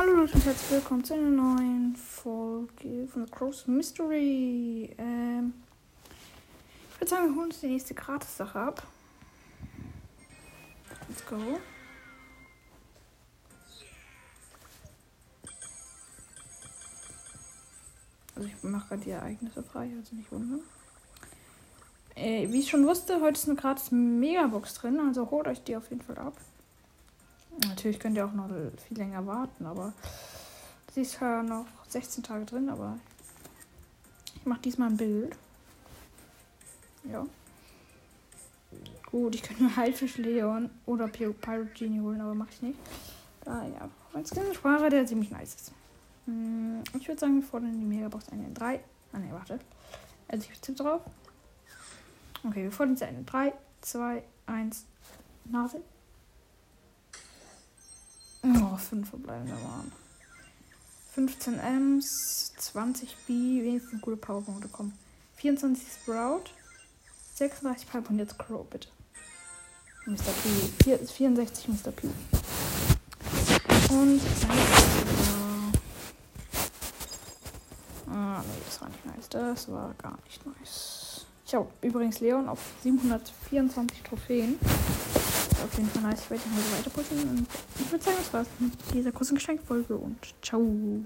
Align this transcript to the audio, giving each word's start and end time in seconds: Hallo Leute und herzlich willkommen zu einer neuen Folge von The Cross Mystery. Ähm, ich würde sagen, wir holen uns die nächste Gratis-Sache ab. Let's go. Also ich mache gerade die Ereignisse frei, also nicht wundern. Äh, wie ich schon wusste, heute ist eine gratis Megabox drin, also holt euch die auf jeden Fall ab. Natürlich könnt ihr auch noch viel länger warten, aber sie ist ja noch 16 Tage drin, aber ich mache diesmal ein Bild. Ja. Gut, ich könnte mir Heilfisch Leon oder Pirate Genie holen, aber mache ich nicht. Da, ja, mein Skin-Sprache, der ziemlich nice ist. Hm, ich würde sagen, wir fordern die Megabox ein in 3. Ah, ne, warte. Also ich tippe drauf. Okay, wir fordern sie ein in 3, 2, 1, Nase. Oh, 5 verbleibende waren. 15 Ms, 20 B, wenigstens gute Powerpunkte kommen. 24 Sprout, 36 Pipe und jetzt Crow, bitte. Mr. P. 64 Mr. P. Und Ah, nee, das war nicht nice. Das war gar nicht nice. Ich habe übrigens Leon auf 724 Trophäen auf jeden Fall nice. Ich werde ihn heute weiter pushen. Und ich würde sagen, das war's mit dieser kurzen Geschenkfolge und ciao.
Hallo 0.00 0.14
Leute 0.14 0.32
und 0.32 0.46
herzlich 0.46 0.70
willkommen 0.70 1.04
zu 1.04 1.12
einer 1.12 1.28
neuen 1.28 1.94
Folge 1.94 3.06
von 3.06 3.26
The 3.26 3.30
Cross 3.30 3.66
Mystery. 3.66 4.96
Ähm, 4.96 5.52
ich 6.94 7.00
würde 7.00 7.10
sagen, 7.10 7.28
wir 7.28 7.34
holen 7.34 7.50
uns 7.50 7.60
die 7.60 7.66
nächste 7.66 7.92
Gratis-Sache 7.92 8.58
ab. 8.58 8.86
Let's 11.06 11.26
go. 11.26 11.36
Also 18.36 18.48
ich 18.48 18.62
mache 18.62 18.88
gerade 18.88 19.02
die 19.02 19.10
Ereignisse 19.10 19.62
frei, 19.62 19.90
also 19.98 20.16
nicht 20.16 20.32
wundern. 20.32 20.62
Äh, 22.14 22.50
wie 22.50 22.60
ich 22.60 22.70
schon 22.70 22.86
wusste, 22.86 23.20
heute 23.20 23.38
ist 23.38 23.50
eine 23.50 23.60
gratis 23.60 23.90
Megabox 23.90 24.72
drin, 24.72 24.98
also 24.98 25.30
holt 25.30 25.46
euch 25.46 25.62
die 25.62 25.76
auf 25.76 25.90
jeden 25.90 26.00
Fall 26.00 26.16
ab. 26.16 26.38
Natürlich 27.66 27.98
könnt 27.98 28.16
ihr 28.16 28.26
auch 28.26 28.32
noch 28.32 28.48
viel 28.88 28.96
länger 28.96 29.26
warten, 29.26 29.66
aber 29.66 29.92
sie 30.94 31.02
ist 31.02 31.20
ja 31.20 31.42
noch 31.42 31.66
16 31.88 32.22
Tage 32.22 32.46
drin, 32.46 32.68
aber 32.68 32.98
ich 34.36 34.46
mache 34.46 34.60
diesmal 34.60 34.90
ein 34.90 34.96
Bild. 34.96 35.36
Ja. 37.04 37.26
Gut, 39.10 39.34
ich 39.34 39.42
könnte 39.42 39.64
mir 39.64 39.76
Heilfisch 39.76 40.16
Leon 40.18 40.70
oder 40.86 41.08
Pirate 41.08 41.66
Genie 41.74 42.00
holen, 42.00 42.20
aber 42.20 42.34
mache 42.34 42.50
ich 42.52 42.62
nicht. 42.62 42.78
Da, 43.44 43.64
ja, 43.66 43.88
mein 44.12 44.24
Skin-Sprache, 44.24 44.88
der 44.88 45.06
ziemlich 45.06 45.30
nice 45.30 45.54
ist. 45.54 45.72
Hm, 46.26 46.82
ich 46.98 47.08
würde 47.08 47.18
sagen, 47.18 47.40
wir 47.40 47.42
fordern 47.42 47.78
die 47.78 47.84
Megabox 47.84 48.28
ein 48.28 48.44
in 48.44 48.54
3. 48.54 48.80
Ah, 49.12 49.18
ne, 49.18 49.28
warte. 49.32 49.58
Also 50.28 50.48
ich 50.50 50.60
tippe 50.60 50.82
drauf. 50.82 51.02
Okay, 52.46 52.62
wir 52.62 52.72
fordern 52.72 52.96
sie 52.96 53.04
ein 53.04 53.16
in 53.16 53.26
3, 53.26 53.52
2, 53.80 54.22
1, 54.46 54.86
Nase. 55.46 55.80
Oh, 58.56 58.76
5 58.76 59.08
verbleibende 59.08 59.52
waren. 59.52 59.92
15 61.14 61.58
Ms, 61.58 62.52
20 62.56 63.16
B, 63.26 63.62
wenigstens 63.62 64.00
gute 64.00 64.16
Powerpunkte 64.16 64.68
kommen. 64.68 64.92
24 65.36 65.86
Sprout, 66.02 66.44
36 67.34 67.88
Pipe 67.88 68.08
und 68.08 68.18
jetzt 68.18 68.38
Crow, 68.38 68.66
bitte. 68.68 68.88
Mr. 70.06 70.32
P. 70.84 70.98
64 71.06 71.68
Mr. 71.68 71.92
P. 71.92 72.08
Und 73.90 74.20
Ah, 78.12 78.42
nee, 78.42 78.62
das 78.66 78.80
war 78.80 78.88
nicht 78.88 79.06
nice. 79.06 79.28
Das 79.28 79.70
war 79.70 79.94
gar 79.94 80.18
nicht 80.24 80.44
nice. 80.46 81.26
Ich 81.46 81.54
habe 81.54 81.68
übrigens 81.80 82.20
Leon 82.20 82.48
auf 82.48 82.60
724 82.82 84.02
Trophäen 84.02 84.58
auf 85.64 85.74
jeden 85.76 85.90
Fall 85.90 86.02
nice. 86.02 86.22
Ich 86.24 86.30
werde 86.30 86.44
ihn 86.44 86.56
heute 86.56 86.78
weiter 86.78 86.90
pushen. 86.90 87.28
Und 87.28 87.46
ich 87.78 87.90
würde 87.90 88.04
sagen, 88.04 88.16
das 88.18 88.32
war's 88.32 88.48
mit 88.58 88.72
dieser 88.94 89.12
kurzen 89.12 89.34
Geschenkfolge 89.34 89.96
und 89.96 90.18
ciao. 90.42 91.04